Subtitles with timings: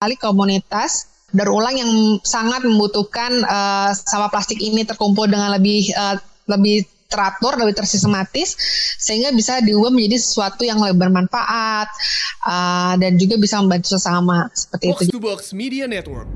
[0.00, 1.92] kali komunitas daur ulang yang
[2.24, 6.16] sangat membutuhkan uh, sampah plastik ini terkumpul dengan lebih uh,
[6.48, 8.54] lebih teratur, lebih tersistematis,
[8.98, 11.88] sehingga bisa diubah menjadi sesuatu yang lebih bermanfaat
[12.48, 15.18] uh, dan juga bisa membantu sesama seperti Box itu.
[15.20, 16.26] Box Media Network.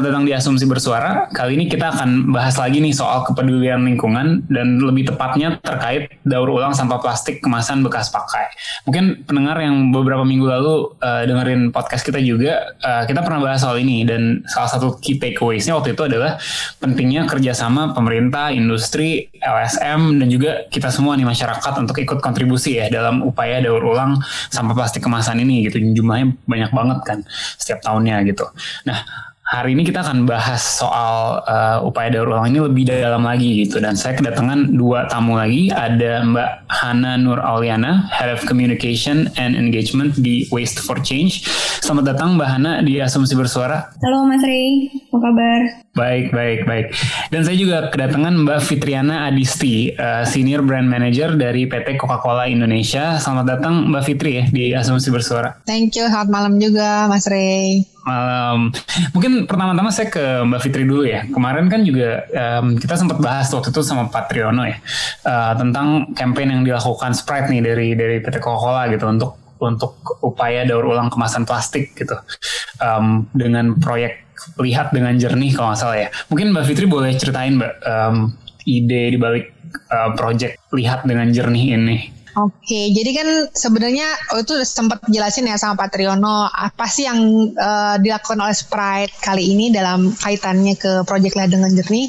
[0.00, 1.28] Selamat datang di Asumsi Bersuara.
[1.28, 6.48] Kali ini kita akan bahas lagi nih soal kepedulian lingkungan dan lebih tepatnya terkait daur
[6.48, 8.48] ulang sampah plastik kemasan bekas pakai.
[8.88, 13.60] Mungkin pendengar yang beberapa minggu lalu uh, dengerin podcast kita juga, uh, kita pernah bahas
[13.60, 16.40] soal ini dan salah satu key takeaways-nya waktu itu adalah
[16.80, 22.88] pentingnya kerjasama pemerintah, industri, LSM dan juga kita semua nih masyarakat untuk ikut kontribusi ya
[22.88, 24.16] dalam upaya daur ulang
[24.48, 25.76] sampah plastik kemasan ini gitu.
[25.76, 27.18] Jumlahnya banyak banget kan
[27.60, 28.48] setiap tahunnya gitu.
[28.88, 33.66] Nah hari ini kita akan bahas soal uh, upaya daur ulang ini lebih dalam lagi
[33.66, 39.26] gitu dan saya kedatangan dua tamu lagi ada Mbak Hana Nur Auliana Head of Communication
[39.34, 41.50] and Engagement di Waste for Change.
[41.82, 43.90] Selamat datang Mbak Hana di Asumsi Bersuara.
[43.98, 45.60] Halo Mas Rey, apa kabar?
[46.00, 46.86] Baik, baik, baik.
[47.28, 53.20] Dan saya juga kedatangan Mbak Fitriana Adisti, uh, Senior Brand Manager dari PT Coca-Cola Indonesia.
[53.20, 55.60] Selamat datang Mbak Fitri ya di Asumsi Bersuara.
[55.68, 57.84] Thank you, selamat malam juga Mas Ray.
[58.08, 58.72] Malam.
[59.12, 61.28] Mungkin pertama-tama saya ke Mbak Fitri dulu ya.
[61.28, 64.80] Kemarin kan juga um, kita sempat bahas waktu itu sama Pak Triono ya
[65.28, 70.64] uh, tentang campaign yang dilakukan Sprite nih dari dari PT Coca-Cola gitu untuk untuk upaya
[70.64, 72.16] daur ulang kemasan plastik gitu
[72.80, 74.29] um, dengan proyek
[74.60, 76.08] lihat dengan jernih kalau nggak salah ya.
[76.32, 78.16] Mungkin Mbak Fitri boleh ceritain Mbak um,
[78.68, 79.52] ide dibalik
[79.90, 82.20] uh, proyek lihat dengan jernih ini.
[82.38, 87.18] Oke, jadi kan sebenarnya oh itu sempat jelasin ya sama Pak Triono apa sih yang
[87.58, 92.06] uh, dilakukan oleh Sprite kali ini dalam kaitannya ke proyek Lihat dengan Jernih,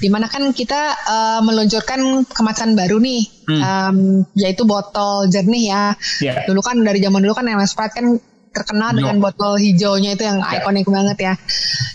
[0.00, 3.60] di mana kan kita uh, meluncurkan kemasan baru nih, hmm.
[3.60, 3.96] um,
[4.40, 5.84] yaitu botol jernih ya.
[6.24, 6.48] Yeah.
[6.48, 8.16] Dulu kan dari zaman dulu kan yang Sprite kan
[8.58, 10.58] terkenal dengan botol hijaunya itu yang yeah.
[10.58, 11.34] ikonik banget ya.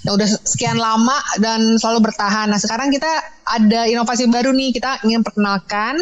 [0.04, 2.48] Ya udah sekian lama dan selalu bertahan.
[2.48, 3.12] Nah sekarang kita
[3.48, 6.00] ada inovasi baru nih kita ingin perkenalkan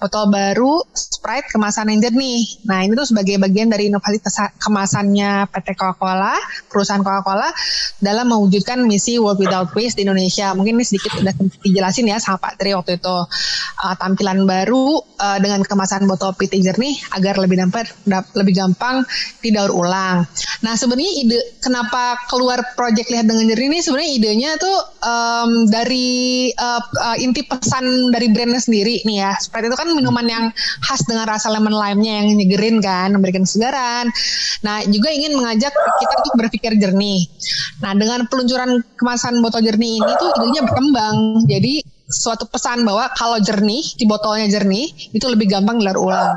[0.00, 0.82] botol baru
[1.20, 2.64] Sprite kemasan yang jernih.
[2.64, 4.24] Nah ini tuh sebagai bagian dari inovasi
[4.56, 6.32] kemasannya PT Coca-Cola,
[6.72, 7.52] perusahaan Coca-Cola
[8.00, 10.56] dalam mewujudkan misi World Without Waste di Indonesia.
[10.56, 13.16] Mungkin ini sedikit udah dijelasin ya sama Pak Tri waktu itu
[13.84, 17.92] uh, tampilan baru uh, dengan kemasan botol PT jernih agar lebih dapat
[18.32, 19.04] lebih gampang
[19.44, 20.24] didaur ulang.
[20.64, 26.48] Nah sebenarnya ide kenapa keluar proyek lihat dengan jernih ini sebenarnya idenya tuh um, dari
[26.56, 29.32] uh, uh, inti pesan dari brandnya sendiri nih ya.
[29.38, 30.44] Sprite itu kan minuman yang
[30.84, 34.08] khas dengan rasa lemon lime-nya yang nyegerin kan, memberikan kesegaran.
[34.64, 37.28] Nah, juga ingin mengajak kita untuk berpikir jernih.
[37.84, 41.16] Nah, dengan peluncuran kemasan botol jernih ini tuh idenya berkembang.
[41.46, 46.34] Jadi suatu pesan bahwa kalau jernih di botolnya jernih itu lebih gampang gelar ulang.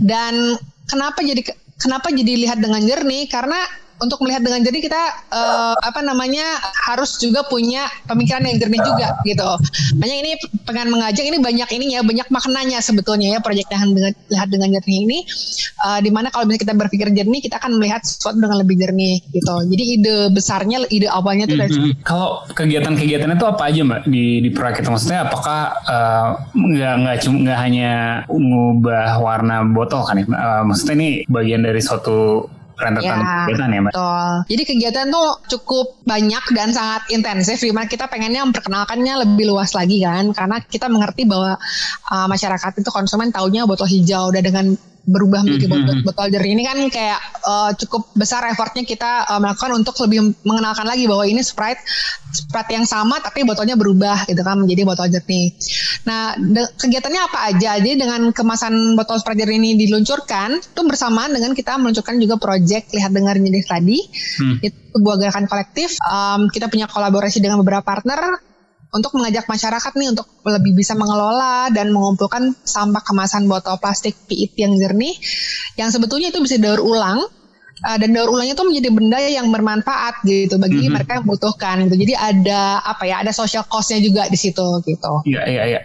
[0.00, 0.56] Dan
[0.88, 1.44] kenapa jadi
[1.76, 3.28] kenapa jadi lihat dengan jernih?
[3.28, 6.58] Karena untuk melihat dengan jernih kita uh, apa namanya
[6.90, 9.48] harus juga punya pemikiran yang jernih juga gitu.
[9.98, 10.30] Banyak ini
[10.66, 13.94] pengen mengajak ini banyak ininya banyak maknanya sebetulnya ya proyek dengan
[14.30, 15.18] lihat dengan jernih ini
[15.86, 19.22] uh, di mana kalau misalnya kita berpikir jernih kita akan melihat sesuatu dengan lebih jernih
[19.30, 19.54] gitu.
[19.70, 21.92] Jadi ide besarnya ide awalnya tuh mm -hmm.
[22.02, 27.16] kalau kegiatan-kegiatannya itu apa aja mbak di di proyek itu maksudnya apakah uh, nggak nggak
[27.22, 27.92] cuma nggak hanya
[28.28, 33.80] ngubah warna botol kan ya uh, maksudnya ini bagian dari suatu rentetan ya, kegiatan ya
[33.80, 33.92] Mbak?
[33.92, 34.32] Betul.
[34.50, 39.74] Jadi kegiatan tuh cukup banyak dan sangat intensif di mana kita pengennya memperkenalkannya lebih luas
[39.74, 41.58] lagi kan karena kita mengerti bahwa
[42.10, 44.74] uh, masyarakat itu konsumen taunya botol hijau udah dengan
[45.04, 46.06] berubah menjadi botol, mm-hmm.
[46.08, 50.88] botol jernih ini kan kayak uh, cukup besar effortnya kita uh, melakukan untuk lebih mengenalkan
[50.88, 51.80] lagi bahwa ini Sprite
[52.32, 55.52] Sprite yang sama tapi botolnya berubah gitu kan menjadi botol jernih.
[56.08, 57.76] Nah de- kegiatannya apa aja?
[57.76, 62.96] Jadi dengan kemasan botol Sprite jernih ini diluncurkan itu bersamaan dengan kita meluncurkan juga project
[62.96, 63.98] lihat dengar jernih tadi.
[64.40, 64.56] Hmm.
[64.64, 66.00] Itu sebuah gerakan kolektif.
[66.00, 68.40] Um, kita punya kolaborasi dengan beberapa partner
[68.94, 74.54] untuk mengajak masyarakat nih untuk lebih bisa mengelola dan mengumpulkan sampah kemasan botol plastik PET
[74.54, 75.18] yang jernih
[75.74, 77.26] yang sebetulnya itu bisa daur ulang
[77.82, 80.92] uh, dan daur ulangnya itu menjadi benda yang bermanfaat gitu bagi mm -hmm.
[80.94, 81.96] mereka yang membutuhkan gitu.
[82.06, 85.12] Jadi ada apa ya, ada social cost-nya juga di situ gitu.
[85.26, 85.80] Iya, iya, iya.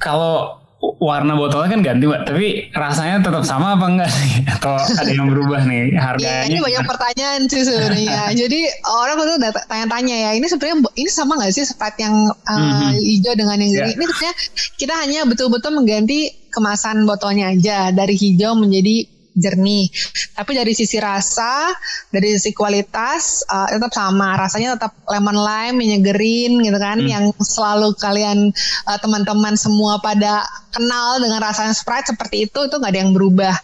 [0.00, 4.42] Kalau warna botolnya kan ganti mbak, tapi rasanya tetap sama apa enggak sih?
[4.58, 6.42] Atau ada yang berubah nih harganya?
[6.42, 8.20] Ya, ini banyak pertanyaan sih sebenarnya.
[8.42, 9.38] Jadi orang tuh
[9.70, 12.92] tanya-tanya ya, ini sebenarnya ini sama nggak sih Sprite yang uh, mm-hmm.
[12.98, 13.86] hijau dengan yang yeah.
[13.86, 13.92] ini?
[13.94, 14.32] sebenarnya
[14.74, 19.88] kita hanya betul-betul mengganti kemasan botolnya aja dari hijau menjadi jernih.
[20.36, 21.72] Tapi dari sisi rasa,
[22.08, 24.36] dari sisi kualitas uh, tetap sama.
[24.36, 27.08] Rasanya tetap lemon lime menyegerin gitu kan hmm.
[27.08, 28.52] yang selalu kalian
[28.88, 33.54] uh, teman-teman semua pada kenal dengan rasanya Sprite seperti itu itu nggak ada yang berubah.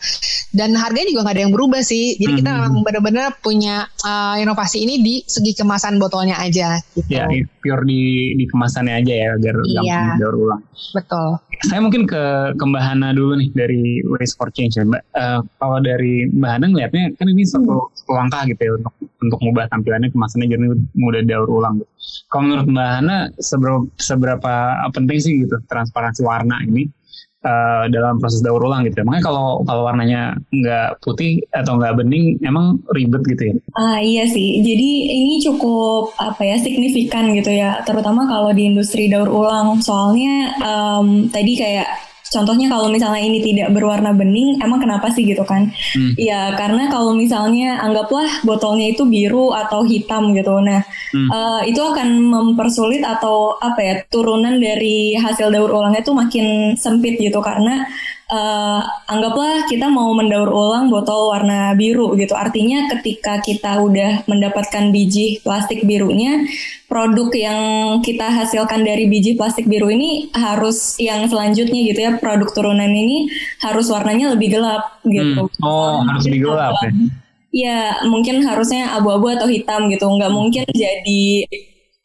[0.49, 2.17] Dan harganya juga nggak ada yang berubah sih.
[2.17, 2.41] Jadi hmm.
[2.45, 7.09] kita memang benar-benar punya uh, inovasi ini di segi kemasan botolnya aja gitu.
[7.09, 7.29] Ya,
[7.61, 9.75] pure di di kemasannya aja ya agar iya.
[9.81, 10.63] gampang daur ulang.
[10.97, 11.31] Betul.
[11.67, 12.23] Saya mungkin ke
[12.55, 15.03] ke Mbak Hana dulu nih dari Waste for Change ya Mbak.
[15.11, 19.39] Uh, kalau dari Mbak Hana ngeliatnya kan ini satu, satu langkah gitu ya untuk untuk
[19.43, 20.65] mengubah tampilannya kemasannya jadi
[20.95, 21.91] mudah daur ulang gitu.
[22.31, 24.55] Kalau menurut Mbak Hana seberapa seberapa
[24.95, 26.87] penting sih gitu transparansi warna ini
[27.45, 29.03] uh, dalam proses daur ulang gitu.
[29.03, 29.05] Ya?
[29.07, 33.55] Makanya kalau kalau warnanya nggak putih atau nggak bening, emang ribet gitu ya?
[33.77, 34.65] Ah iya sih.
[34.65, 39.79] Jadi ini cukup apa ya signifikan gitu ya, terutama kalau di industri daur ulang.
[39.85, 45.43] Soalnya um, tadi kayak Contohnya kalau misalnya ini tidak berwarna bening, emang kenapa sih gitu
[45.49, 45.73] kan?
[45.97, 46.13] Hmm.
[46.21, 50.85] Ya karena kalau misalnya anggaplah botolnya itu biru atau hitam gitu, nah
[51.17, 51.29] hmm.
[51.33, 56.47] uh, itu akan mempersulit atau apa ya turunan dari hasil daur ulangnya itu makin
[56.77, 57.89] sempit gitu karena
[58.29, 62.37] uh, anggaplah kita mau mendaur ulang botol warna biru gitu.
[62.37, 66.45] Artinya ketika kita udah mendapatkan biji plastik birunya,
[66.87, 67.61] produk yang
[68.05, 73.33] kita hasilkan dari biji plastik biru ini harus yang selanjutnya gitu ya, produk turunan ini
[73.65, 75.49] harus warnanya lebih gelap gitu.
[75.49, 75.65] Hmm.
[75.65, 76.93] Oh, harus lebih gelap ya.
[77.49, 80.05] Ya, mungkin harusnya abu-abu atau hitam gitu.
[80.05, 81.49] Nggak mungkin jadi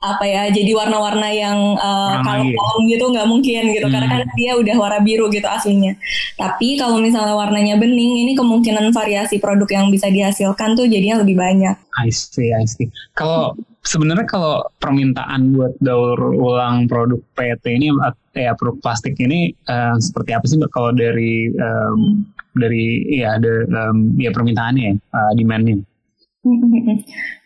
[0.04, 3.94] apa ya jadi warna-warna yang uh, kalau gitu nggak mungkin gitu hmm.
[3.96, 5.96] karena kan dia udah warna biru gitu aslinya.
[6.36, 11.40] Tapi kalau misalnya warnanya bening ini kemungkinan variasi produk yang bisa dihasilkan tuh jadinya lebih
[11.40, 11.76] banyak.
[12.04, 12.92] I see I see.
[13.16, 17.92] Kalau sebenarnya kalau permintaan buat daur ulang produk PET ini
[18.36, 22.24] ya produk plastik ini uh, seperti apa sih mbak kalau dari um,
[22.56, 25.84] dari ya ada um, ya permintaannya uh, demandnya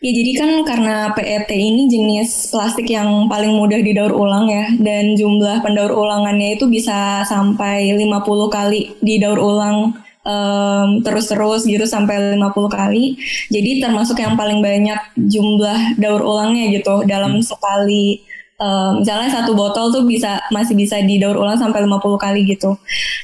[0.02, 5.14] Ya jadi kan karena PET ini jenis plastik yang paling mudah didaur ulang ya dan
[5.14, 8.02] jumlah pendaur ulangannya itu bisa sampai 50
[8.50, 9.94] kali didaur ulang
[10.26, 12.42] um, terus-terus gitu sampai 50
[12.74, 13.14] kali.
[13.54, 17.46] Jadi termasuk yang paling banyak jumlah daur ulangnya gitu dalam hmm.
[17.46, 18.26] sekali
[18.58, 22.74] um, misalnya satu botol tuh bisa masih bisa didaur ulang sampai 50 kali gitu.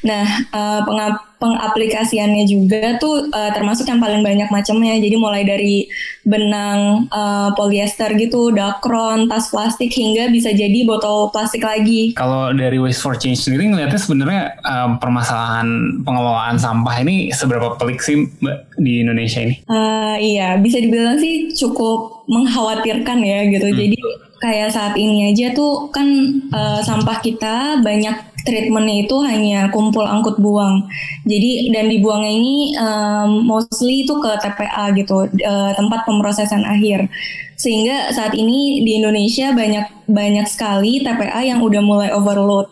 [0.07, 4.97] Nah, uh, pengap pengaplikasiannya juga tuh uh, termasuk yang paling banyak macamnya.
[4.97, 5.85] Jadi mulai dari
[6.23, 12.15] benang uh, polyester gitu, dakron, tas plastik hingga bisa jadi botol plastik lagi.
[12.15, 17.99] Kalau dari Waste for Change sendiri ngeliatnya sebenarnya uh, permasalahan pengelolaan sampah ini seberapa pelik
[18.01, 19.55] sih Mbak di Indonesia ini?
[19.67, 23.69] Uh, iya, bisa dibilang sih cukup mengkhawatirkan ya gitu.
[23.69, 23.77] Hmm.
[23.77, 23.99] Jadi
[24.45, 26.05] kayak saat ini aja tuh kan
[26.53, 28.13] uh, sampah kita banyak
[28.45, 30.85] treatmentnya itu hanya kumpul angkut buang.
[31.25, 37.09] Jadi dan dibuangnya ini um, mostly itu ke TPA gitu, uh, tempat pemrosesan akhir.
[37.57, 42.69] Sehingga saat ini di Indonesia banyak banyak sekali TPA yang udah mulai overload.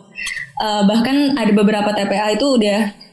[0.62, 3.03] Uh, bahkan ada beberapa TPA itu udah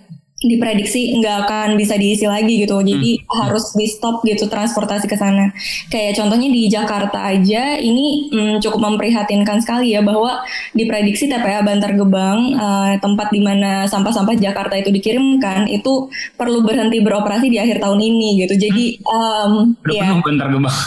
[0.41, 2.81] diprediksi nggak akan bisa diisi lagi gitu.
[2.81, 3.29] Jadi hmm.
[3.29, 5.53] harus di stop gitu transportasi ke sana.
[5.93, 10.41] Kayak contohnya di Jakarta aja ini hmm, cukup memprihatinkan sekali ya bahwa
[10.73, 16.97] diprediksi TPA Bantar Gebang uh, tempat di mana sampah-sampah Jakarta itu dikirimkan itu perlu berhenti
[17.05, 18.57] beroperasi di akhir tahun ini gitu.
[18.57, 20.77] Jadi um, Udah ya Bantar Gebang.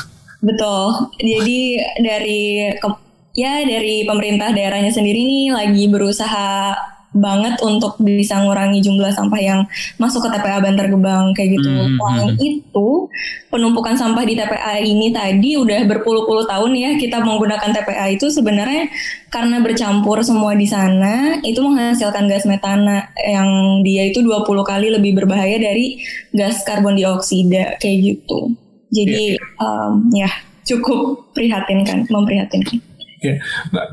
[0.44, 1.08] Betul.
[1.23, 2.68] Jadi dari
[3.34, 6.75] ya dari pemerintah daerahnya sendiri nih lagi berusaha
[7.14, 9.61] banget untuk bisa ngurangi jumlah sampah yang
[10.02, 11.71] masuk ke TPA Bantar Gebang kayak gitu.
[11.71, 11.97] Mm -hmm.
[12.02, 12.88] Selain itu,
[13.54, 18.90] penumpukan sampah di TPA ini tadi udah berpuluh-puluh tahun ya kita menggunakan TPA itu sebenarnya
[19.30, 25.14] karena bercampur semua di sana itu menghasilkan gas metana yang dia itu 20 kali lebih
[25.23, 26.02] berbahaya dari
[26.35, 28.50] gas karbon dioksida kayak gitu.
[28.90, 29.62] Jadi yeah.
[29.62, 30.30] um, ya
[30.64, 32.80] cukup prihatinkan, memprihatinkan.
[33.25, 33.40] Ya,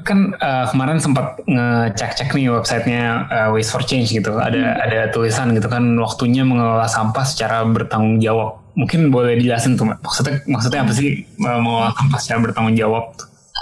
[0.03, 4.35] kan uh, kemarin sempat ngecek-cek nih websitenya uh, Waste for Change gitu.
[4.35, 4.85] Ada hmm.
[4.85, 8.59] ada tulisan gitu kan waktunya mengelola sampah secara bertanggung jawab.
[8.75, 13.15] Mungkin boleh dijelasin tuh, Maksudnya maksudnya apa sih uh, mengelola sampah secara bertanggung jawab?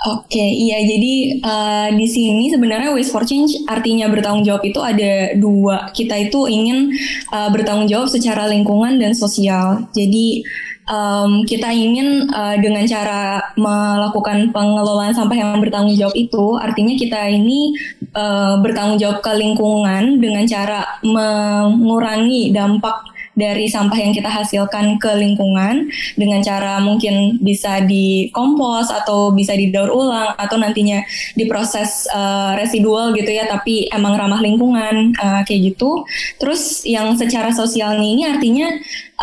[0.08, 5.36] Oke, iya jadi uh, di sini sebenarnya Waste for Change artinya bertanggung jawab itu ada
[5.36, 5.92] dua.
[5.92, 6.96] Kita itu ingin
[7.36, 9.92] uh, bertanggung jawab secara lingkungan dan sosial.
[9.92, 10.48] Jadi
[10.88, 17.20] um, kita ingin uh, dengan cara melakukan pengelolaan sampah yang bertanggung jawab itu, artinya kita
[17.28, 17.76] ini
[18.16, 25.08] uh, bertanggung jawab ke lingkungan dengan cara mengurangi dampak dari sampah yang kita hasilkan ke
[25.16, 25.88] lingkungan
[26.20, 31.00] dengan cara mungkin bisa dikompos atau bisa didaur ulang atau nantinya
[31.40, 36.04] diproses uh, residual gitu ya tapi emang ramah lingkungan uh, kayak gitu.
[36.36, 38.68] Terus yang secara sosialnya ini artinya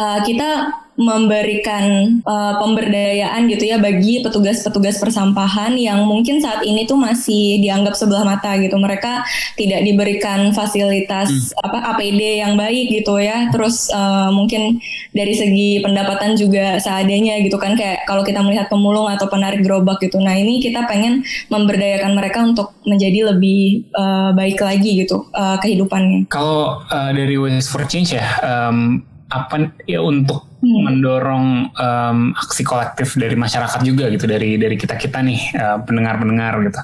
[0.01, 6.97] uh, kita memberikan uh, pemberdayaan gitu ya bagi petugas-petugas persampahan yang mungkin saat ini tuh
[6.97, 8.75] masih dianggap sebelah mata gitu.
[8.81, 9.23] Mereka
[9.61, 11.65] tidak diberikan fasilitas hmm.
[11.69, 13.53] apa APD yang baik gitu ya.
[13.53, 14.81] Terus uh, mungkin
[15.13, 20.01] dari segi pendapatan juga seadanya gitu kan kayak kalau kita melihat pemulung atau penarik gerobak
[20.01, 20.17] gitu.
[20.17, 21.21] Nah, ini kita pengen
[21.53, 26.29] memberdayakan mereka untuk menjadi lebih uh, baik lagi gitu uh, kehidupannya.
[26.33, 30.83] Kalau uh, dari Waste for Change ya um, apa ya untuk hmm.
[30.87, 36.63] mendorong um, aksi kolektif dari masyarakat juga gitu dari dari kita kita nih uh, pendengar-pendengar
[36.63, 36.81] gitu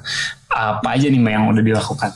[0.52, 2.10] apa aja nih mbak yang udah dilakukan?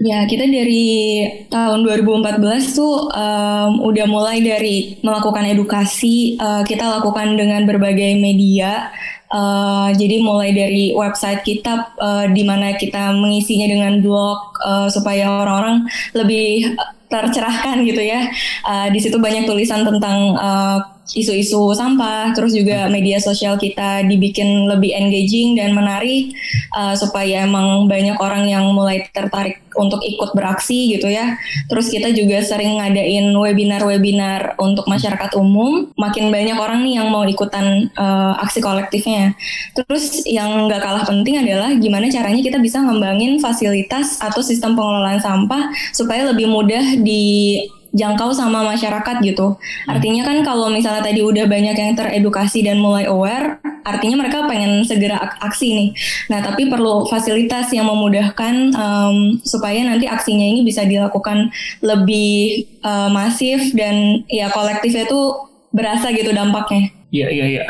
[0.00, 7.34] Ya kita dari tahun 2014 tuh um, udah mulai dari melakukan edukasi uh, kita lakukan
[7.36, 8.92] dengan berbagai media
[9.26, 15.26] Uh, jadi mulai dari website kita uh, di mana kita mengisinya dengan blog uh, supaya
[15.26, 15.82] orang-orang
[16.14, 18.26] lebih tercerahkan gitu ya.
[18.66, 24.66] Uh, di situ banyak tulisan tentang uh, isu-isu sampah, terus juga media sosial kita dibikin
[24.66, 26.34] lebih engaging dan menarik
[26.74, 31.36] uh, supaya emang banyak orang yang mulai tertarik untuk ikut beraksi gitu ya.
[31.68, 35.92] Terus kita juga sering ngadain webinar-webinar untuk masyarakat umum.
[35.94, 39.36] Makin banyak orang nih yang mau ikutan uh, aksi kolektifnya.
[39.76, 45.20] Terus yang nggak kalah penting adalah gimana caranya kita bisa ngembangin fasilitas atau sistem pengelolaan
[45.20, 47.60] sampah supaya lebih mudah di
[47.96, 49.56] jangkau sama masyarakat gitu.
[49.56, 49.96] Hmm.
[49.96, 53.56] Artinya kan kalau misalnya tadi udah banyak yang teredukasi dan mulai aware,
[53.88, 55.88] artinya mereka pengen segera aksi nih.
[56.28, 61.48] Nah, tapi perlu fasilitas yang memudahkan um, supaya nanti aksinya ini bisa dilakukan
[61.80, 66.92] lebih uh, masif dan ya kolektifnya tuh berasa gitu dampaknya.
[67.14, 67.64] Iya iya iya.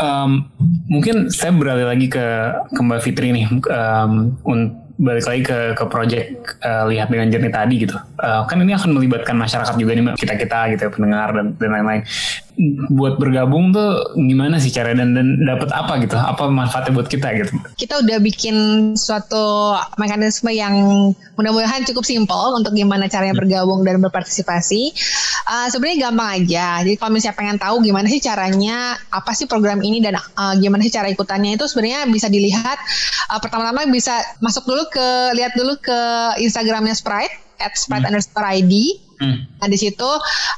[0.00, 0.48] Um,
[0.88, 2.26] mungkin saya beralih lagi ke
[2.72, 7.54] ke Mbak Fitri nih um, untuk balik lagi ke ke project uh, lihat dengan jernih
[7.54, 7.94] tadi gitu.
[8.18, 11.70] Uh, kan ini akan melibatkan masyarakat juga nih kita kita gitu ya, pendengar dan dan
[11.70, 12.02] lain-lain
[12.90, 16.18] buat bergabung tuh gimana sih cara dan dan dapat apa gitu?
[16.18, 17.54] Apa manfaatnya buat kita gitu?
[17.78, 18.56] Kita udah bikin
[18.98, 20.74] suatu mekanisme yang
[21.38, 23.42] mudah-mudahan cukup simpel untuk gimana caranya hmm.
[23.46, 24.90] bergabung dan berpartisipasi.
[25.48, 26.82] Uh, sebenarnya gampang aja.
[26.82, 30.82] Jadi kalau misalnya pengen tahu gimana sih caranya apa sih program ini dan uh, gimana
[30.82, 32.78] sih cara ikutannya itu sebenarnya bisa dilihat
[33.30, 36.00] uh, pertama-tama bisa masuk dulu ke lihat dulu ke
[36.42, 38.10] Instagramnya Sprite at Sprite hmm.
[38.14, 39.50] underscore ID Hmm.
[39.58, 40.06] Nah di situ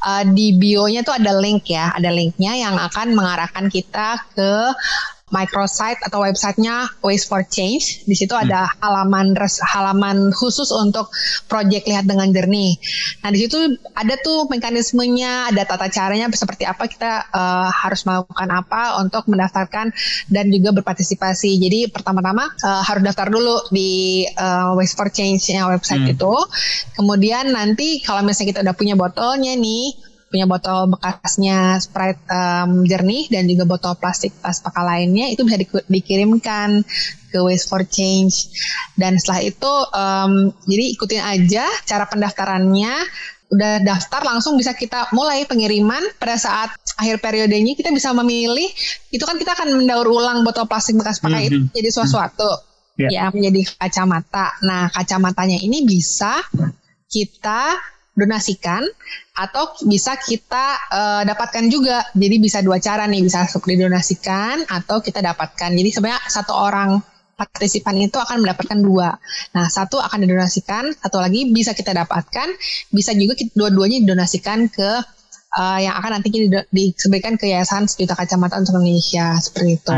[0.04, 4.52] uh, di bio-nya tuh ada link ya, ada linknya yang akan mengarahkan kita ke
[5.30, 8.04] microsite atau websitenya Waste for Change.
[8.06, 8.44] Di situ hmm.
[8.46, 11.10] ada halaman res, halaman khusus untuk
[11.46, 12.76] project lihat dengan jernih.
[13.22, 13.58] Nah di situ
[13.94, 19.94] ada tuh mekanismenya, ada tata caranya seperti apa kita uh, harus melakukan apa untuk mendaftarkan
[20.28, 21.58] dan juga berpartisipasi.
[21.58, 26.14] Jadi pertama-tama uh, harus daftar dulu di uh, Waste for Change-nya website hmm.
[26.14, 26.34] itu.
[26.99, 33.26] Kemudian nanti kalau misalnya kita udah punya botolnya nih punya botol bekasnya Sprite um, jernih
[33.28, 36.87] dan juga botol plastik tas pakai lainnya itu bisa di, dikirimkan
[37.34, 38.54] ke Waste for Change
[38.94, 42.94] dan setelah itu um, jadi ikutin aja cara pendaftarannya
[43.50, 48.70] udah daftar langsung bisa kita mulai pengiriman pada saat akhir periodenya kita bisa memilih
[49.10, 51.50] itu kan kita akan mendaur ulang botol plastik bekas pakai mm -hmm.
[51.50, 51.70] itu mhm.
[51.75, 53.10] jadi sesuatu mm -hmm.
[53.10, 56.38] ya menjadi kacamata nah kacamatanya ini bisa
[57.10, 57.75] kita
[58.14, 58.83] donasikan
[59.38, 62.05] atau bisa kita uh, dapatkan juga.
[62.12, 65.71] Jadi bisa dua cara nih, bisa didonasikan atau kita dapatkan.
[65.73, 67.00] Jadi sebenarnya satu orang
[67.40, 69.17] partisipan itu akan mendapatkan dua.
[69.57, 72.52] Nah, satu akan didonasikan, satu lagi bisa kita dapatkan,
[72.93, 75.19] bisa juga dua-duanya didonasikan ke
[75.57, 76.28] uh, yang akan nanti
[76.71, 79.92] disebutkan ke Yayasan Sejuta Kacamata untuk Indonesia seperti itu.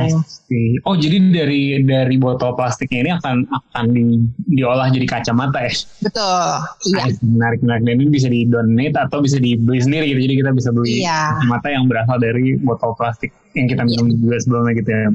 [0.84, 4.04] Oh jadi dari dari botol plastiknya ini akan akan di,
[4.52, 5.72] diolah jadi kacamata ya?
[6.04, 6.44] Betul.
[6.92, 7.02] Iya.
[7.24, 10.20] menarik menarik dan ini bisa di donate atau bisa dibeli sendiri gitu.
[10.28, 11.40] Jadi kita bisa beli iya.
[11.40, 14.16] kacamata yang berasal dari botol plastik yang kita minum iya.
[14.20, 15.08] juga sebelumnya gitu ya.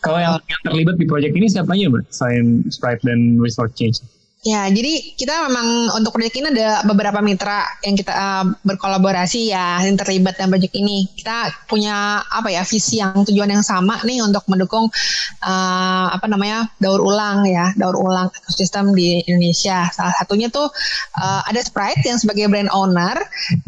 [0.00, 2.04] Kalau yang, yang terlibat di proyek ini siapa aja mbak?
[2.08, 4.00] Selain Sprite dan for Change?
[4.38, 9.82] Ya, jadi kita memang untuk proyek ini ada beberapa mitra yang kita uh, berkolaborasi ya,
[9.82, 11.10] yang terlibat dalam proyek ini.
[11.10, 14.86] Kita punya apa ya visi yang tujuan yang sama nih untuk mendukung
[15.42, 19.90] uh, apa namanya daur ulang ya, daur ulang ekosistem di Indonesia.
[19.90, 20.70] Salah satunya tuh
[21.18, 23.18] uh, ada Sprite yang sebagai brand owner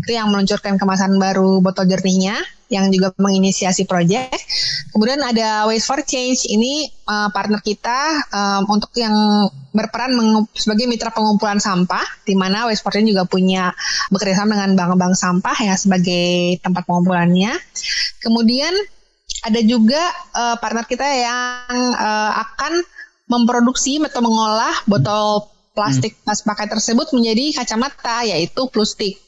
[0.07, 2.39] itu yang meluncurkan kemasan baru botol jernihnya
[2.71, 4.31] yang juga menginisiasi proyek.
[4.95, 9.13] Kemudian ada Waste for Change ini uh, partner kita um, untuk yang
[9.75, 10.15] berperan
[10.55, 13.75] sebagai mitra pengumpulan sampah, di mana Waste for Change juga punya
[14.15, 17.59] bekerjasama dengan bank-bank sampah ya sebagai tempat pengumpulannya.
[18.23, 18.73] Kemudian
[19.45, 20.01] ada juga
[20.39, 22.83] uh, partner kita yang uh, akan
[23.31, 26.27] memproduksi atau mengolah botol plastik hmm.
[26.27, 29.19] pas pakai tersebut menjadi kacamata yaitu plastik.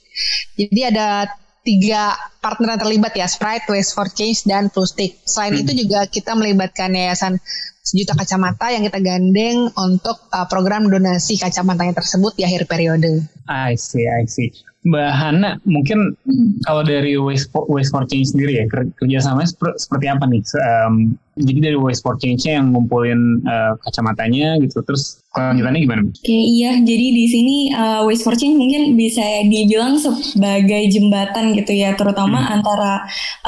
[0.58, 1.30] Jadi ada
[1.62, 5.18] tiga partner yang terlibat ya Sprite, Waste for Change dan Plustik.
[5.22, 5.62] Selain hmm.
[5.62, 7.38] itu juga kita melibatkan yayasan
[7.82, 13.26] sejuta kacamata yang kita gandeng untuk uh, program donasi kacamatanya tersebut di akhir periode.
[13.50, 14.54] I see, I see.
[14.82, 16.18] Mbak Hana, mungkin
[16.66, 18.64] kalau dari Waste for, Waste for Change sendiri ya,
[18.98, 20.42] kerjasamanya seperti apa nih?
[20.58, 26.02] Um, jadi dari Waste for Change-nya yang ngumpulin uh, kacamatanya gitu, terus kelanjutannya gimana?
[26.04, 26.76] Oke, iya.
[26.76, 32.36] Jadi di sini uh, Waste for Change mungkin bisa dibilang sebagai jembatan gitu ya, terutama
[32.36, 32.54] hmm.
[32.60, 32.92] antara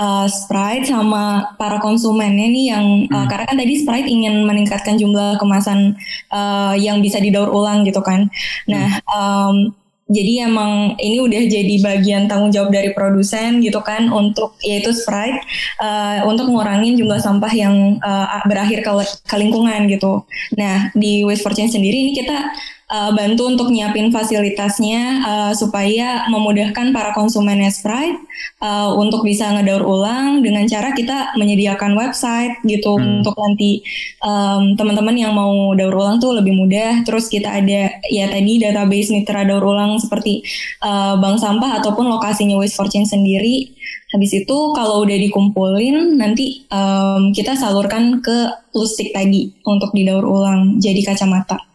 [0.00, 5.36] uh, Sprite sama para konsumennya nih yang, uh, karena kan tadi Sprite ingin meningkatkan jumlah
[5.36, 5.92] kemasan
[6.32, 8.32] uh, yang bisa didaur ulang gitu kan.
[8.64, 9.76] Nah, um,
[10.14, 15.42] jadi emang ini udah jadi bagian tanggung jawab dari produsen gitu kan untuk yaitu Sprite
[15.82, 18.90] uh, untuk ngurangin jumlah sampah yang uh, berakhir ke,
[19.26, 20.22] ke lingkungan gitu.
[20.54, 22.54] Nah di Waste for Change sendiri ini kita
[22.94, 28.22] uh, bantu untuk nyiapin fasilitasnya uh, supaya memudahkan para konsumen Sprite
[28.62, 33.20] uh, untuk bisa ngedaur ulang dengan cara kita menyediakan website gitu hmm.
[33.20, 33.82] untuk nanti
[34.22, 37.02] um, teman-teman yang mau daur ulang tuh lebih mudah.
[37.02, 40.44] Terus kita ada ya tadi database mitra daur ulang seperti
[40.84, 43.74] uh, bank sampah ataupun lokasinya Waste for Change sendiri.
[44.14, 50.78] Habis itu kalau udah dikumpulin nanti um, kita salurkan ke plastik tadi untuk didaur ulang
[50.78, 51.73] jadi kacamata.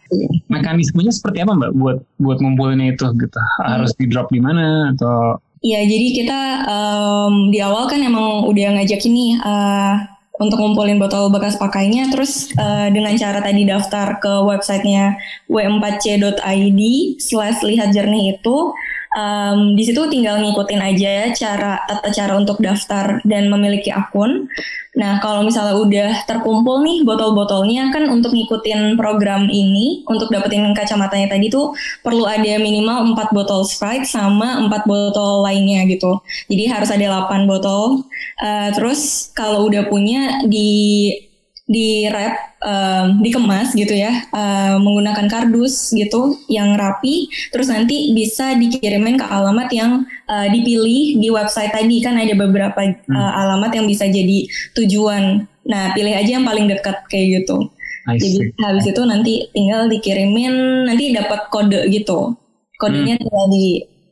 [0.50, 3.40] Mekanismenya seperti apa mbak buat buat ngumpulinnya itu gitu?
[3.62, 5.38] Harus di drop di mana atau?
[5.60, 10.00] Iya jadi kita um, di awal kan emang udah ngajak ini uh,
[10.40, 15.20] untuk ngumpulin botol bekas pakainya terus uh, dengan cara tadi daftar ke websitenya
[15.52, 16.80] w4c.id
[17.20, 18.72] slash lihat jernih itu
[19.14, 24.46] um, di situ tinggal ngikutin aja cara tata cara untuk daftar dan memiliki akun.
[24.90, 31.30] Nah, kalau misalnya udah terkumpul nih botol-botolnya kan untuk ngikutin program ini untuk dapetin kacamatanya
[31.30, 31.70] tadi tuh
[32.02, 36.18] perlu ada minimal 4 botol Sprite sama 4 botol lainnya gitu.
[36.50, 38.02] Jadi harus ada 8 botol.
[38.42, 41.29] Uh, terus kalau udah punya di
[41.70, 48.58] di wrap um, dikemas gitu ya uh, menggunakan kardus gitu yang rapi terus nanti bisa
[48.58, 52.02] dikirimin ke alamat yang uh, dipilih di website tadi.
[52.02, 55.46] Kan ada beberapa uh, alamat yang bisa jadi tujuan.
[55.70, 57.70] Nah pilih aja yang paling dekat kayak gitu.
[58.10, 62.34] Jadi habis itu nanti tinggal dikirimin nanti dapat kode gitu.
[62.82, 63.22] Kodenya hmm.
[63.22, 63.66] tinggal di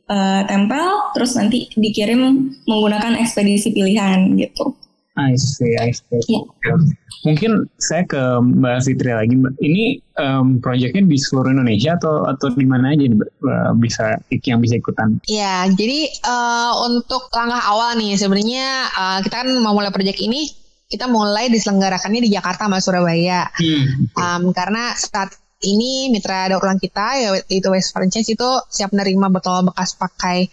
[0.07, 4.79] uh, tempel terus nanti dikirim menggunakan ekspedisi pilihan gitu
[5.19, 6.23] I see, I see.
[6.63, 6.79] Yeah.
[7.27, 9.35] Mungkin saya ke Mbak Fitri lagi.
[9.59, 14.79] Ini um, proyeknya di seluruh Indonesia atau atau di mana aja uh, bisa yang bisa
[14.79, 15.19] ikutan?
[15.27, 20.47] Ya, jadi uh, untuk langkah awal nih sebenarnya uh, kita kan mau mulai proyek ini
[20.89, 23.51] kita mulai diselenggarakannya di Jakarta sama Surabaya.
[23.59, 23.85] Hmm.
[24.15, 29.67] Um, karena saat ini mitra daur ulang kita yaitu West Franchise itu siap menerima botol
[29.67, 30.47] bekas pakai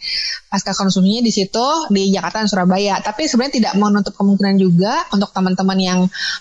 [0.51, 2.99] pasca konsumsinya di situ di Jakarta dan Surabaya.
[2.99, 6.01] Tapi sebenarnya tidak menutup kemungkinan juga untuk teman-teman yang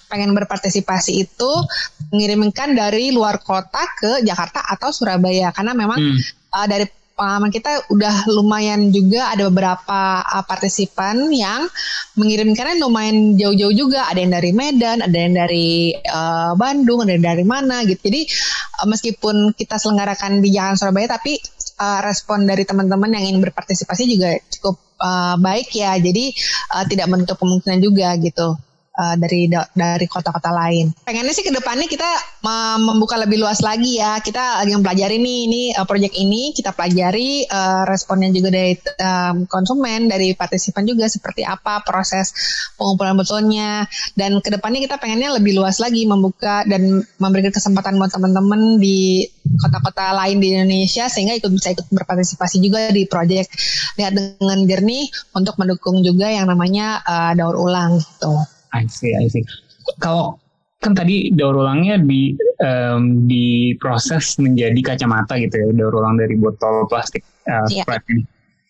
[0.10, 1.51] pengen berpartisipasi itu
[2.10, 6.17] mengirimkan dari luar kota ke Jakarta atau Surabaya karena memang hmm.
[6.49, 9.32] uh, dari pengalaman kita udah lumayan juga.
[9.32, 11.65] Ada beberapa uh, partisipan yang
[12.19, 14.12] mengirimkannya lumayan jauh-jauh juga.
[14.12, 18.12] Ada yang dari Medan ada yang dari uh, Bandung ada yang dari mana gitu.
[18.12, 18.21] Jadi
[18.84, 21.39] uh, meskipun kita selenggarakan di Jalan Surabaya tapi
[21.80, 25.95] uh, respon dari teman-teman yang ingin berpartisipasi juga cukup uh, baik ya.
[25.97, 26.36] Jadi
[26.75, 28.64] uh, tidak menutup kemungkinan juga gitu
[28.96, 30.92] uh, dari dari kota-kota lain.
[31.04, 32.08] Pengennya sih ke depannya kita
[32.80, 34.20] membuka lebih luas lagi ya.
[34.20, 39.46] Kita lagi mempelajari nih ini uh, proyek ini kita pelajari uh, responnya juga dari um,
[39.46, 42.34] konsumen, dari partisipan juga seperti apa proses
[42.80, 48.12] pengumpulan botolnya dan ke depannya kita pengennya lebih luas lagi membuka dan memberikan kesempatan buat
[48.12, 49.28] teman-teman di
[49.62, 53.46] kota-kota lain di Indonesia sehingga ikut bisa ikut berpartisipasi juga di proyek
[54.00, 58.55] lihat dengan jernih untuk mendukung juga yang namanya uh, daur ulang gitu.
[58.76, 59.48] I see, I see.
[60.04, 60.36] Kalau
[60.84, 66.86] kan tadi daur ulangnya di um, diproses menjadi kacamata gitu ya daur ulang dari botol
[66.86, 67.82] plastik uh, yeah.
[67.82, 68.24] Sprite ini.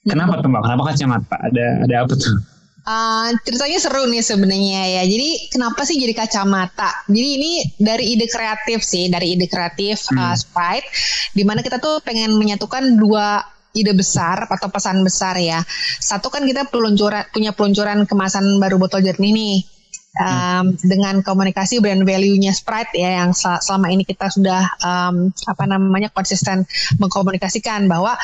[0.05, 0.61] Kenapa tuh mbak?
[0.63, 1.35] Kenapa kacamata?
[1.49, 2.37] Ada ada apa tuh?
[2.85, 5.03] Uh, ceritanya seru nih sebenarnya ya.
[5.09, 7.09] Jadi kenapa sih jadi kacamata?
[7.09, 10.21] Jadi ini dari ide kreatif sih, dari ide kreatif hmm.
[10.21, 10.85] uh, Sprite,
[11.33, 13.41] di mana kita tuh pengen menyatukan dua
[13.75, 15.65] ide besar atau pesan besar ya.
[15.99, 19.55] Satu kan kita peluncuran punya peluncuran kemasan baru botol jernih nih
[20.19, 26.09] um, dengan komunikasi brand value-nya Sprite ya yang selama ini kita sudah um, apa namanya
[26.11, 26.63] konsisten
[26.99, 28.15] mengkomunikasikan bahwa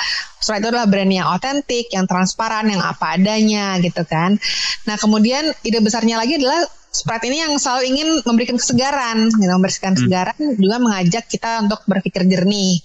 [0.42, 4.40] Sprite itu adalah brand yang otentik, yang transparan, yang apa adanya gitu kan.
[4.88, 9.96] Nah kemudian ide besarnya lagi adalah Sprite ini yang selalu ingin memberikan kesegaran, gitu, memberikan
[9.96, 10.00] hmm.
[10.04, 12.84] kesegaran juga mengajak kita untuk berpikir jernih.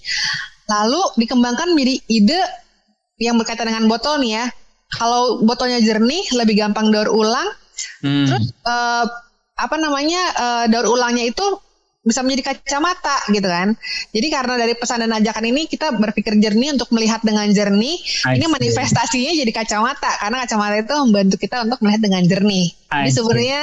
[0.67, 2.41] Lalu dikembangkan menjadi ide
[3.19, 4.45] yang berkaitan dengan botol nih ya.
[4.87, 7.51] Kalau botolnya jernih, lebih gampang daur ulang,
[8.03, 8.27] Hmm.
[8.29, 9.05] Terus uh,
[9.57, 11.45] apa namanya uh, daur ulangnya itu
[12.07, 13.75] bisa menjadi kacamata gitu kan.
[14.15, 17.99] Jadi karena dari pesan dan ajakan ini kita berpikir jernih untuk melihat dengan jernih.
[18.31, 22.71] ini manifestasinya jadi kacamata karena kacamata itu membantu kita untuk melihat dengan jernih.
[22.87, 23.61] Jadi sebenarnya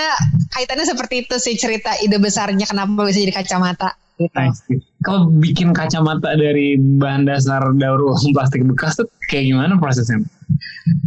[0.53, 3.97] kaitannya seperti itu sih cerita ide besarnya kenapa bisa jadi kacamata.
[4.15, 4.39] Gitu.
[5.03, 10.23] Kalau bikin kacamata dari bahan dasar daur ulang plastik bekas tuh kayak gimana prosesnya?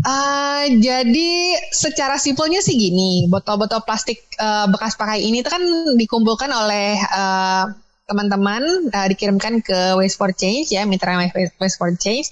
[0.04, 1.32] Uh, jadi
[1.70, 5.62] secara simpelnya sih gini, botol-botol plastik uh, bekas pakai ini kan
[5.96, 7.66] dikumpulkan oleh uh,
[8.08, 11.20] teman-teman uh, dikirimkan ke Waste for Change ya mitra
[11.60, 12.28] Waste for Change.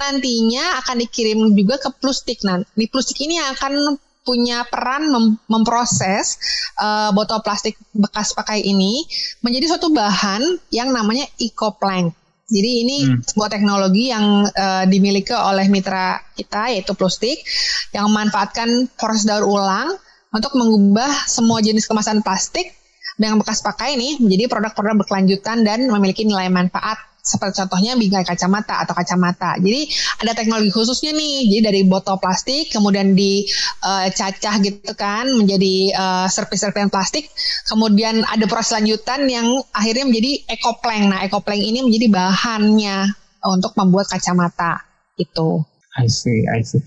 [0.00, 2.40] Nantinya akan dikirim juga ke Plustik.
[2.42, 6.36] Nah di Plustik ini akan punya peran mem memproses
[6.76, 9.00] uh, botol plastik bekas pakai ini
[9.40, 12.12] menjadi suatu bahan yang namanya EcoPlank
[12.48, 13.28] jadi ini hmm.
[13.28, 17.44] sebuah teknologi yang uh, dimiliki oleh mitra kita yaitu Plustik
[17.92, 19.92] yang memanfaatkan proses daur ulang
[20.32, 22.72] untuk mengubah semua jenis kemasan plastik
[23.18, 26.96] yang bekas pakai ini menjadi produk-produk berkelanjutan dan memiliki nilai manfaat
[27.28, 29.60] seperti contohnya bingkai kacamata atau kacamata.
[29.60, 29.84] Jadi
[30.24, 31.52] ada teknologi khususnya nih.
[31.52, 37.28] Jadi dari botol plastik kemudian dicacah uh, gitu kan menjadi uh, serpis-serpihan plastik.
[37.68, 41.04] Kemudian ada proses lanjutan yang akhirnya menjadi ekoplank.
[41.12, 43.12] Nah, ekoplank ini menjadi bahannya
[43.44, 44.80] untuk membuat kacamata
[45.20, 45.60] itu.
[46.00, 46.80] I see, I see.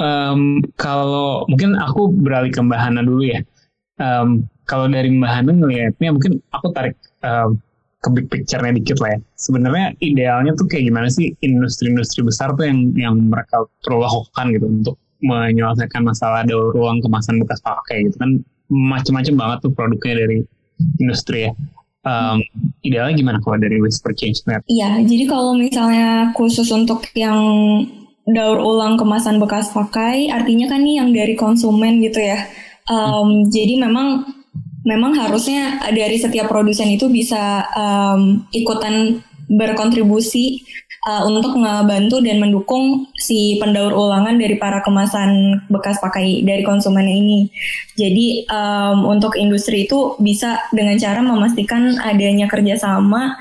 [0.00, 3.40] Um, kalau mungkin aku beralih ke Mbak dulu ya.
[4.00, 7.60] Um, kalau dari Mbak ngelihatnya mungkin aku tarik um,
[8.00, 9.18] ke big picture-nya dikit lah ya.
[9.36, 14.66] Sebenarnya idealnya tuh kayak gimana sih industri-industri besar tuh yang yang mereka perlu lakukan gitu
[14.66, 18.40] untuk menyelesaikan masalah daur ulang kemasan bekas pakai gitu kan
[18.72, 20.38] macam-macam banget tuh produknya dari
[20.96, 21.52] industri ya.
[22.00, 22.40] Um,
[22.80, 24.64] idealnya gimana kalau dari waste per change net?
[24.64, 27.36] Iya, jadi kalau misalnya khusus untuk yang
[28.24, 32.48] daur ulang kemasan bekas pakai, artinya kan nih yang dari konsumen gitu ya.
[32.88, 33.52] Um, hmm.
[33.52, 34.39] Jadi memang
[34.84, 40.62] memang harusnya dari setiap produsen itu bisa um, ikutan berkontribusi
[41.10, 47.04] uh, untuk ngebantu dan mendukung si pendaur ulangan dari para kemasan bekas pakai dari konsumen
[47.04, 47.50] ini.
[47.98, 53.36] Jadi um, untuk industri itu bisa dengan cara memastikan adanya kerjasama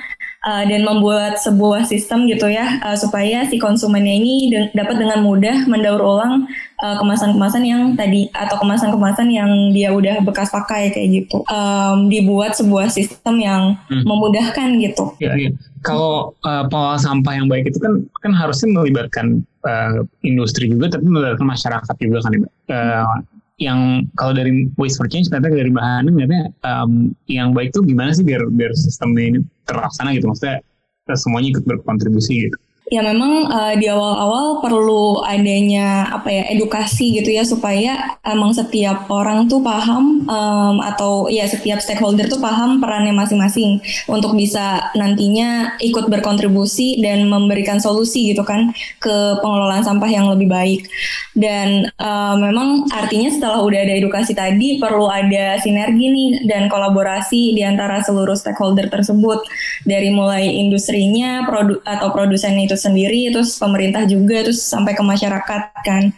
[0.46, 5.24] uh, dan membuat sebuah sistem gitu ya uh, supaya si konsumennya ini de dapat dengan
[5.24, 6.48] mudah mendaur ulang
[6.80, 12.56] kemasan-kemasan uh, yang tadi atau kemasan-kemasan yang dia udah bekas pakai kayak gitu um, dibuat
[12.56, 13.62] sebuah sistem yang
[13.92, 14.08] hmm.
[14.08, 15.12] memudahkan gitu.
[15.20, 15.52] Ya, ya.
[15.84, 21.04] Kalau uh, pengelola sampah yang baik itu kan kan harusnya melibatkan uh, industri juga tapi
[21.04, 22.34] melibatkan masyarakat juga kan
[22.72, 23.16] uh,
[23.60, 28.16] yang kalau dari waste for change ternyata dari bahan ternyata um, yang baik tuh gimana
[28.16, 30.64] sih biar biar sistem ini terlaksana gitu maksudnya
[31.12, 32.58] semuanya ikut berkontribusi gitu
[32.90, 39.06] ya memang uh, di awal-awal perlu adanya apa ya edukasi gitu ya supaya emang setiap
[39.14, 43.78] orang tuh paham um, atau ya setiap stakeholder tuh paham perannya masing-masing
[44.10, 50.50] untuk bisa nantinya ikut berkontribusi dan memberikan solusi gitu kan ke pengelolaan sampah yang lebih
[50.50, 50.90] baik.
[51.38, 57.54] Dan uh, memang artinya setelah udah ada edukasi tadi perlu ada sinergi nih dan kolaborasi
[57.54, 59.46] di antara seluruh stakeholder tersebut.
[59.86, 65.64] Dari mulai industrinya produ atau produsennya itu sendiri terus pemerintah juga terus sampai ke masyarakat
[65.84, 66.16] kan.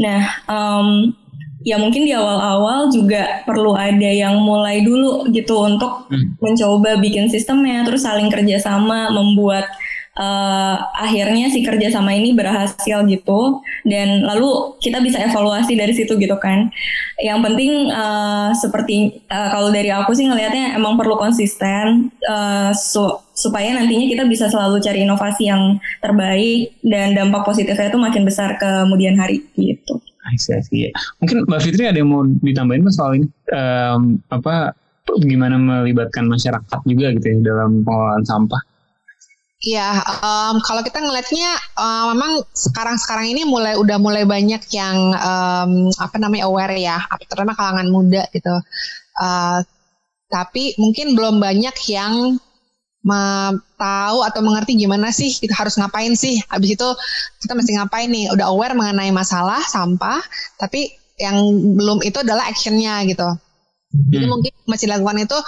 [0.00, 1.12] Nah um,
[1.62, 6.40] ya mungkin di awal-awal juga perlu ada yang mulai dulu gitu untuk hmm.
[6.40, 9.68] mencoba bikin sistemnya terus saling kerjasama membuat
[10.18, 13.62] uh, akhirnya si kerjasama ini berhasil gitu.
[13.86, 16.68] Dan lalu kita bisa evaluasi dari situ gitu kan.
[17.22, 23.22] Yang penting uh, seperti uh, kalau dari aku sih ngelihatnya emang perlu konsisten uh, so,
[23.38, 28.58] supaya nantinya kita bisa selalu cari inovasi yang terbaik dan dampak positifnya itu makin besar
[28.58, 30.02] kemudian hari gitu.
[30.26, 30.90] I see, I see.
[31.22, 34.74] Mungkin Mbak Fitri ada yang mau ditambahin mas soal ini um, apa
[35.22, 38.60] gimana melibatkan masyarakat juga gitu ya dalam pengelolaan sampah.
[39.58, 45.90] Ya, um, kalau kita ngelihatnya um, memang sekarang-sekarang ini mulai udah mulai banyak yang um,
[45.98, 48.54] apa namanya aware ya, terutama kalangan muda gitu.
[49.18, 49.58] Uh,
[50.30, 52.38] tapi mungkin belum banyak yang
[53.78, 56.40] tahu atau mengerti gimana sih kita harus ngapain sih.
[56.52, 56.88] Habis itu
[57.40, 58.32] kita mesti ngapain nih?
[58.34, 60.20] Udah aware mengenai masalah sampah,
[60.60, 61.36] tapi yang
[61.74, 63.26] belum itu adalah actionnya gitu.
[63.88, 64.32] Jadi hmm.
[64.32, 65.38] mungkin masih dilakukan itu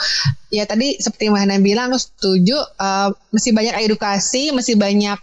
[0.48, 5.20] ya tadi seperti Mbak Hana bilang aku setuju uh, masih banyak edukasi, masih banyak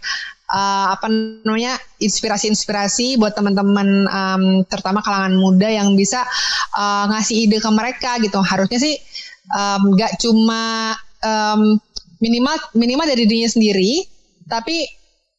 [0.54, 1.10] uh, apa
[1.42, 6.22] namanya inspirasi-inspirasi buat teman-teman um, terutama kalangan muda yang bisa
[6.78, 8.38] uh, ngasih ide ke mereka gitu.
[8.38, 8.94] Harusnya sih
[9.82, 11.80] nggak um, cuma um,
[12.18, 14.04] minimal minimal dari dirinya sendiri,
[14.46, 14.86] tapi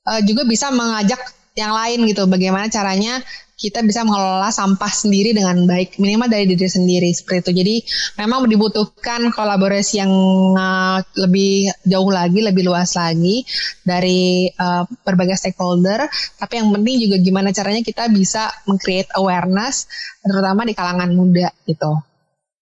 [0.08, 1.20] uh, juga bisa mengajak
[1.56, 2.24] yang lain gitu.
[2.26, 3.20] Bagaimana caranya
[3.60, 7.76] kita bisa mengelola sampah sendiri dengan baik minimal dari diri sendiri seperti itu jadi
[8.24, 10.12] memang dibutuhkan kolaborasi yang
[10.56, 13.44] uh, lebih jauh lagi lebih luas lagi
[13.84, 16.08] dari uh, berbagai stakeholder
[16.40, 19.92] tapi yang penting juga gimana caranya kita bisa mengcreate awareness
[20.24, 22.09] terutama di kalangan muda gitu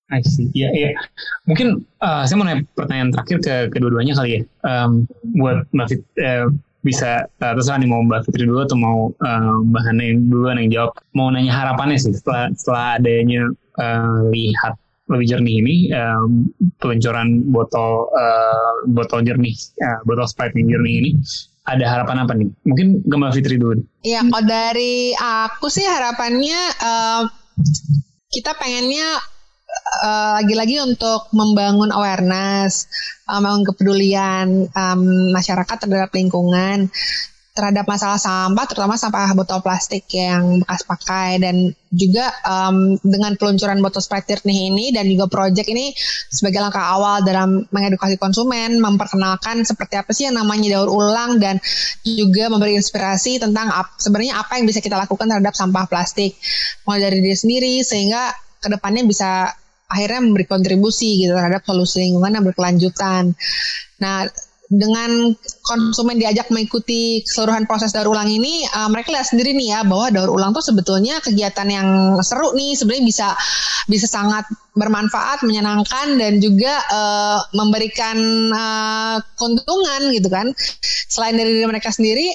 [0.07, 0.47] I see.
[0.55, 0.95] Ya, ya.
[1.43, 4.41] Mungkin uh, saya mau nanya pertanyaan terakhir ke kedua-duanya kali ya.
[4.63, 5.03] Um,
[5.35, 6.47] buat Mbak Fit, uh,
[6.79, 10.55] bisa uh, terserah nih mau Mbak Fitri dulu atau mau uh, Mbak Hana yang duluan
[10.63, 10.91] yang jawab.
[11.11, 16.51] Mau nanya harapannya sih setelah setelah adanya uh, lihat lebih jernih ini um,
[16.83, 21.11] peluncuran botol uh, botol jernih uh, botol Sprite yang jernih ini
[21.67, 22.47] ada harapan apa nih?
[22.63, 23.83] Mungkin ke Mbak Fitri dulu.
[24.07, 27.27] Iya, kalau dari aku sih harapannya uh,
[28.31, 29.19] kita pengennya
[30.43, 32.87] lagi-lagi uh, untuk membangun awareness,
[33.27, 35.01] uh, membangun kepedulian um,
[35.33, 36.91] masyarakat terhadap lingkungan,
[37.57, 41.41] terhadap masalah sampah, terutama sampah botol plastik yang bekas pakai.
[41.41, 45.89] Dan juga um, dengan peluncuran botol Sprite nih ini dan juga project ini
[46.29, 51.57] sebagai langkah awal dalam mengedukasi konsumen, memperkenalkan seperti apa sih yang namanya daur ulang dan
[52.05, 56.37] juga memberi inspirasi tentang ap, sebenarnya apa yang bisa kita lakukan terhadap sampah plastik.
[56.85, 58.29] Mulai dari diri sendiri sehingga
[58.61, 59.49] ke depannya bisa
[59.87, 63.31] akhirnya memberi kontribusi gitu terhadap solusi lingkungan yang berkelanjutan.
[64.03, 64.27] Nah,
[64.67, 65.31] dengan
[65.63, 70.11] konsumen diajak mengikuti keseluruhan proses daur ulang ini, uh, mereka lihat sendiri nih ya bahwa
[70.11, 71.87] daur ulang tuh sebetulnya kegiatan yang
[72.19, 73.27] seru nih, sebenarnya bisa
[73.87, 74.43] bisa sangat
[74.75, 78.17] bermanfaat, menyenangkan dan juga uh, memberikan
[78.51, 80.51] uh, keuntungan gitu kan.
[81.07, 82.27] Selain dari diri mereka sendiri,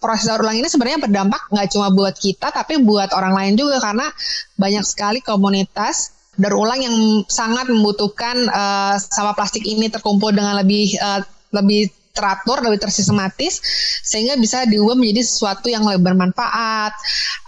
[0.00, 3.78] proses daur ulang ini sebenarnya berdampak nggak cuma buat kita tapi buat orang lain juga
[3.78, 4.08] karena
[4.58, 6.96] banyak sekali komunitas daur ulang yang
[7.28, 11.20] sangat membutuhkan uh, sampah plastik ini terkumpul dengan lebih uh,
[11.52, 13.62] lebih teratur, lebih tersistematis,
[14.02, 16.92] sehingga bisa diubah menjadi sesuatu yang lebih bermanfaat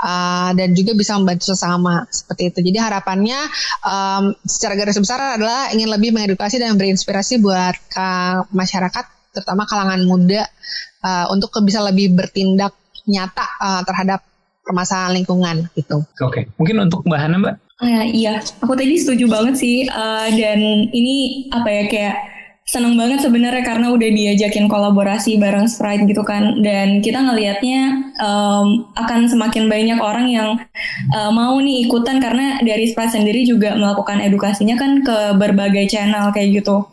[0.00, 2.58] uh, dan juga bisa membantu sesama seperti itu.
[2.70, 3.40] Jadi harapannya
[3.82, 10.00] um, secara garis besar adalah ingin lebih mengedukasi dan berinspirasi buat uh, masyarakat, terutama kalangan
[10.06, 10.46] muda,
[11.02, 14.22] uh, untuk bisa lebih bertindak nyata uh, terhadap
[14.62, 16.06] permasalahan lingkungan gitu.
[16.22, 16.42] Oke, okay.
[16.54, 19.90] mungkin untuk Mbak Hana Mbak Uh, iya, aku tadi setuju banget sih.
[19.90, 22.16] Uh, dan ini apa ya kayak
[22.62, 26.62] seneng banget sebenarnya karena udah diajakin kolaborasi bareng Sprite gitu kan.
[26.62, 30.48] Dan kita ngelihatnya um, akan semakin banyak orang yang
[31.10, 36.30] uh, mau nih ikutan karena dari Sprite sendiri juga melakukan edukasinya kan ke berbagai channel
[36.30, 36.86] kayak gitu.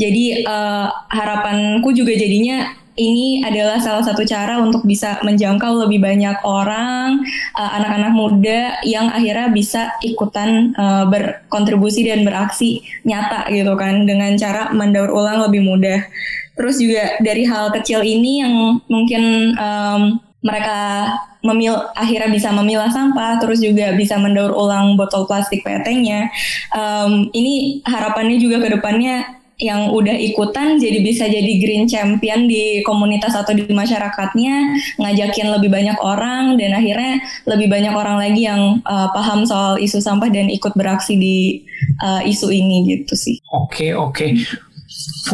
[0.00, 6.36] Jadi uh, harapanku juga jadinya ini adalah salah satu cara untuk bisa menjangkau lebih banyak
[6.44, 7.24] orang,
[7.56, 14.36] uh, anak-anak muda yang akhirnya bisa ikutan uh, berkontribusi dan beraksi nyata gitu kan dengan
[14.36, 16.04] cara mendaur ulang lebih mudah.
[16.60, 21.08] Terus juga dari hal kecil ini yang mungkin um, mereka
[21.40, 26.28] memil akhirnya bisa memilah sampah, terus juga bisa mendaur ulang botol plastik PET-nya.
[26.76, 32.80] Um, ini harapannya juga ke depannya yang udah ikutan jadi bisa jadi green champion di
[32.80, 38.80] komunitas atau di masyarakatnya ngajakin lebih banyak orang dan akhirnya lebih banyak orang lagi yang
[38.88, 41.36] uh, paham soal isu sampah dan ikut beraksi di
[42.00, 43.36] uh, isu ini gitu sih.
[43.52, 44.16] Oke okay, oke.
[44.16, 44.30] Okay.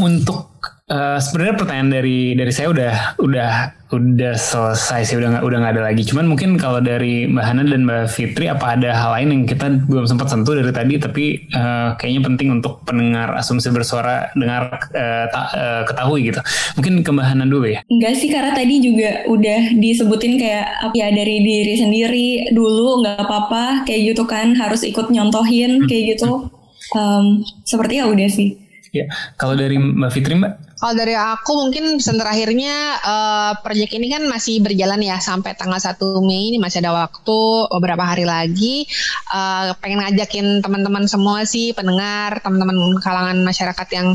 [0.02, 0.55] Untuk
[0.90, 3.52] uh, sebenarnya pertanyaan dari dari saya udah udah
[3.86, 6.02] udah selesai sih udah nggak udah nggak ada lagi.
[6.02, 9.86] Cuman mungkin kalau dari Mbak Hana dan Mbak Fitri apa ada hal lain yang kita
[9.86, 15.24] belum sempat sentuh dari tadi tapi uh, kayaknya penting untuk pendengar asumsi bersuara dengar uh,
[15.30, 16.40] ta, uh, ketahui gitu.
[16.78, 17.80] Mungkin ke Mbak Hana dulu ya.
[17.86, 23.86] Enggak sih karena tadi juga udah disebutin kayak ya dari diri sendiri dulu nggak apa-apa
[23.86, 26.50] kayak gitu kan harus ikut nyontohin kayak gitu.
[26.94, 28.65] Um, seperti ya udah sih
[29.02, 29.06] Ya,
[29.36, 30.66] kalau dari Mbak Fitri Mbak?
[30.76, 35.80] Kalau dari aku mungkin pesan terakhirnya uh, proyek ini kan masih berjalan ya sampai tanggal
[35.80, 37.38] 1 Mei ini masih ada waktu
[37.72, 38.84] beberapa hari lagi.
[39.32, 44.12] Uh, pengen ngajakin teman-teman semua sih pendengar, teman-teman kalangan masyarakat yang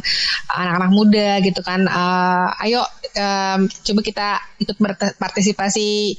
[0.54, 1.90] anak-anak muda gitu kan.
[1.90, 2.86] Uh, ayo
[3.18, 4.28] um, coba kita
[4.62, 6.14] ikut berpartisipasi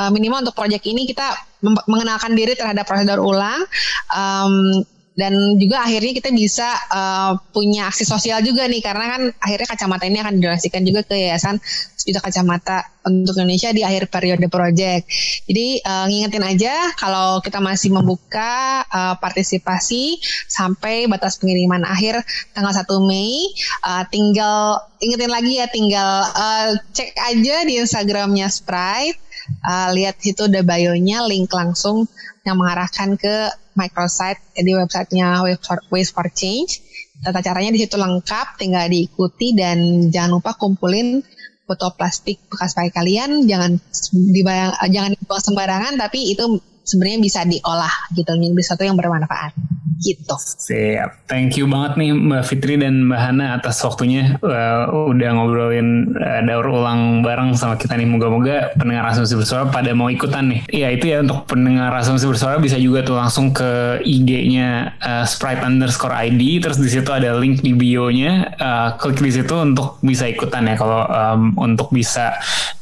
[0.00, 3.60] uh, minimal untuk proyek ini kita mengenalkan diri terhadap prosedur ulang.
[4.08, 9.68] Um, dan juga akhirnya kita bisa uh, punya aksi sosial juga nih karena kan akhirnya
[9.68, 11.60] kacamata ini akan didonasikan juga ke yayasan
[12.02, 15.06] Juta Kacamata untuk Indonesia di akhir periode project.
[15.46, 20.18] Jadi uh, ngingetin aja kalau kita masih membuka uh, partisipasi
[20.50, 22.22] sampai batas pengiriman akhir
[22.56, 23.54] tanggal 1 Mei.
[23.86, 29.20] Uh, tinggal ingetin lagi ya tinggal uh, cek aja di Instagramnya Sprite.
[29.62, 32.06] Uh, lihat situ ada bio-nya, link langsung
[32.42, 33.34] yang mengarahkan ke
[33.78, 35.42] microsite di websitenya
[35.88, 36.82] Waste for Change.
[37.22, 41.22] Tata caranya di situ lengkap, tinggal diikuti dan jangan lupa kumpulin
[41.62, 43.78] botol plastik bekas pakai kalian, jangan
[44.10, 49.54] dibayang, jangan dibuang sembarangan, tapi itu sebenarnya bisa diolah gitu, menjadi sesuatu yang bermanfaat
[50.02, 50.36] gitu.
[50.36, 51.30] Siap.
[51.30, 56.42] Thank you banget nih Mbak Fitri dan Mbak Hana atas waktunya uh, udah ngobrolin uh,
[56.42, 58.08] daur ulang bareng sama kita nih.
[58.10, 60.60] Moga-moga pendengar asumsi bersuara pada mau ikutan nih.
[60.68, 65.62] Iya itu ya untuk pendengar asumsi bersuara bisa juga tuh langsung ke IG-nya uh, Sprite
[65.62, 68.58] underscore ID terus di situ ada link di bio-nya.
[68.58, 72.34] Uh, klik di situ untuk bisa ikutan ya kalau um, untuk bisa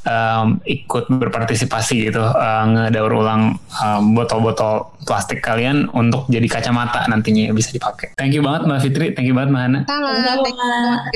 [0.07, 7.51] um, ikut berpartisipasi gitu uh, ngedaur ulang um, botol-botol plastik kalian untuk jadi kacamata nantinya
[7.57, 8.17] bisa dipakai.
[8.17, 9.81] Thank you banget Mbak Fitri, thank you banget Mbak Hana.
[9.89, 10.11] Sama,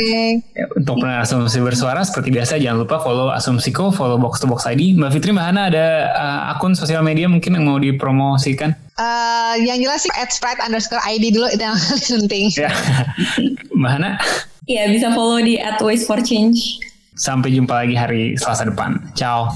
[0.01, 4.65] ya, untuk pendengar asumsi bersuara seperti biasa jangan lupa follow Asumsiko, follow Box to Box
[4.69, 4.97] ID.
[4.97, 8.73] Mbak Fitri, Mbak Hana ada uh, akun sosial media mungkin yang mau dipromosikan?
[8.95, 11.77] Uh, yang jelas sih at sprite underscore ID dulu itu yang
[12.25, 12.45] penting.
[12.55, 12.71] Ya.
[13.75, 14.11] Mbak Hana?
[14.65, 16.81] Iya bisa follow di at waste for change.
[17.15, 18.99] Sampai jumpa lagi hari Selasa depan.
[19.15, 19.55] Ciao.